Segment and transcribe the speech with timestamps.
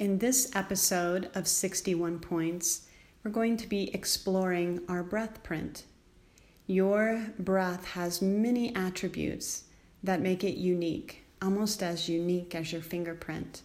[0.00, 2.86] In this episode of 61 Points,
[3.22, 5.84] we're going to be exploring our breath print.
[6.66, 9.64] Your breath has many attributes
[10.02, 13.60] that make it unique, almost as unique as your fingerprint.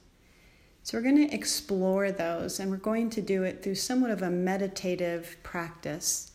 [0.83, 4.21] So, we're going to explore those and we're going to do it through somewhat of
[4.21, 6.33] a meditative practice.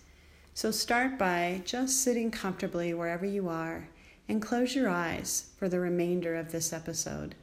[0.54, 3.90] So, start by just sitting comfortably wherever you are
[4.30, 7.34] and close your eyes for the remainder of this episode.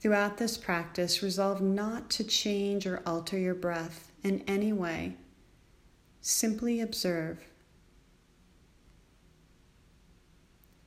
[0.00, 5.16] Throughout this practice, resolve not to change or alter your breath in any way.
[6.22, 7.38] Simply observe.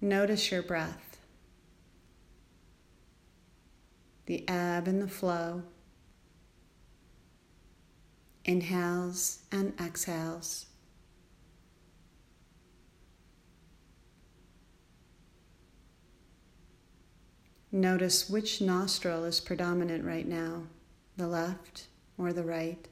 [0.01, 1.09] Notice your breath
[4.25, 5.63] the ebb and the flow,
[8.45, 10.67] inhales and exhales.
[17.75, 20.67] Notice which nostril is predominant right now,
[21.17, 21.87] the left
[22.19, 22.87] or the right.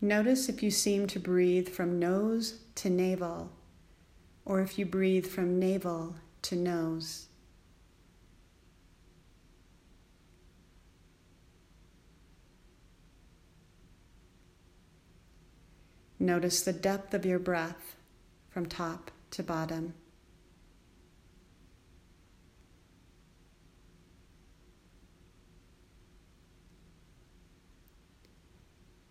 [0.00, 3.52] Notice if you seem to breathe from nose to navel,
[4.46, 7.26] or if you breathe from navel to nose.
[16.22, 17.96] Notice the depth of your breath
[18.48, 19.94] from top to bottom.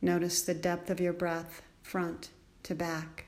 [0.01, 2.29] Notice the depth of your breath, front
[2.63, 3.25] to back.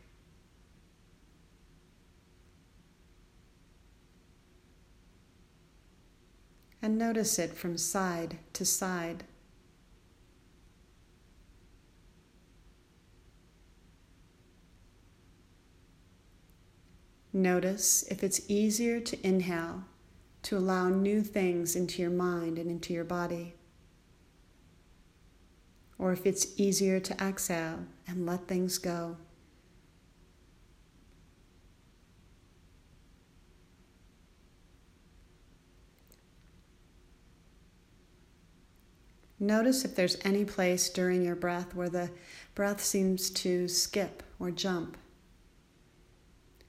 [6.82, 9.26] And notice it from side to side.
[17.34, 19.86] Notice if it's easier to inhale
[20.44, 23.56] to allow new things into your mind and into your body
[25.98, 29.16] or if it's easier to exhale and let things go.
[39.40, 42.12] Notice if there's any place during your breath where the
[42.56, 44.98] breath seems to skip or jump,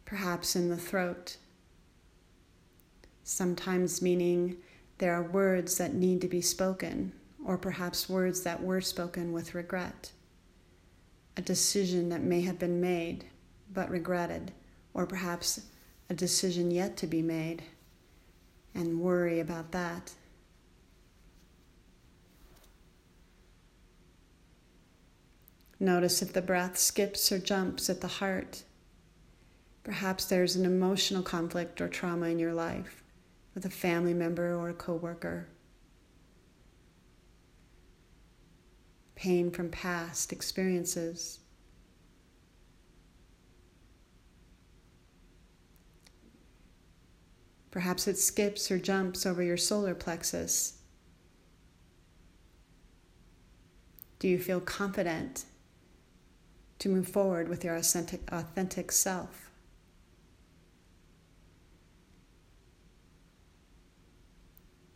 [0.04, 1.36] perhaps in the throat.
[3.22, 4.56] Sometimes meaning
[4.98, 7.12] there are words that need to be spoken
[7.44, 10.12] or perhaps words that were spoken with regret,
[11.36, 13.24] a decision that may have been made
[13.72, 14.52] but regretted,
[14.94, 15.60] or perhaps
[16.08, 17.62] a decision yet to be made
[18.74, 20.12] and worry about that.
[25.80, 28.62] Notice if the breath skips or jumps at the heart.
[29.84, 33.04] Perhaps there's an emotional conflict or trauma in your life
[33.54, 35.46] with a family member or a coworker.
[39.24, 41.40] pain from past experiences.
[47.70, 50.78] Perhaps it skips or jumps over your solar plexus.
[54.18, 55.46] Do you feel confident
[56.78, 59.50] to move forward with your authentic, authentic self?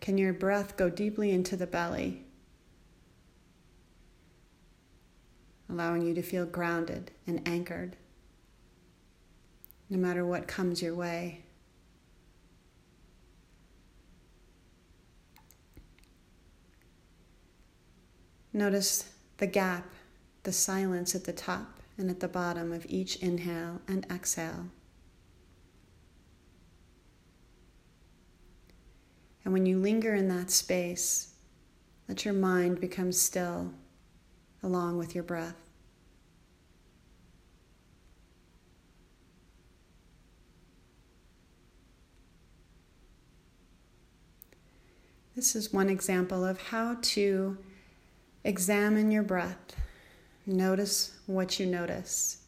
[0.00, 2.24] Can your breath go deeply into the belly?
[5.70, 7.96] allowing you to feel grounded and anchored
[9.90, 11.42] no matter what comes your way.
[18.52, 19.86] Notice the gap,
[20.42, 24.66] the silence at the top and at the bottom of each inhale and exhale.
[29.48, 31.32] And when you linger in that space,
[32.06, 33.72] let your mind become still
[34.62, 35.54] along with your breath.
[45.34, 47.56] This is one example of how to
[48.44, 49.74] examine your breath.
[50.44, 52.42] Notice what you notice.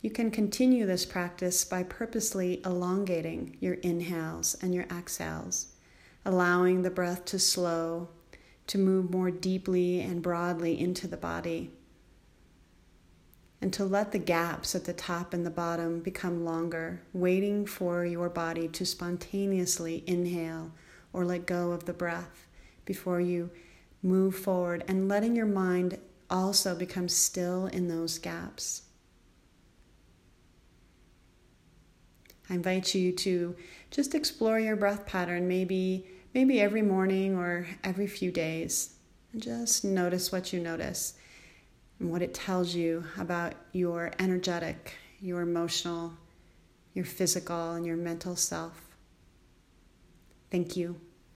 [0.00, 5.73] You can continue this practice by purposely elongating your inhales and your exhales,
[6.24, 8.08] allowing the breath to slow
[8.66, 11.70] to move more deeply and broadly into the body,
[13.60, 18.04] and to let the gaps at the top and the bottom become longer, waiting for
[18.04, 20.72] your body to spontaneously inhale
[21.12, 22.46] or let go of the breath
[22.84, 23.50] before you
[24.02, 25.98] move forward, and letting your mind
[26.28, 28.82] also become still in those gaps.
[32.50, 33.56] I invite you to
[33.90, 38.96] just explore your breath pattern, maybe maybe every morning or every few days,
[39.32, 41.14] and just notice what you notice
[42.00, 46.12] and what it tells you about your energetic, your emotional,
[46.92, 48.80] your physical, and your mental self.
[50.50, 51.00] Thank you.